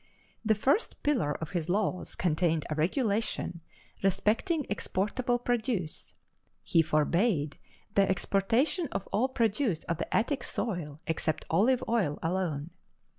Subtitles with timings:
[0.43, 3.61] The first pillar of his laws contained a regulation
[4.01, 6.15] respecting exportable produce.
[6.63, 7.59] He forbade
[7.93, 12.71] the exportation of all produce of the Attic soil, except olive oil alone.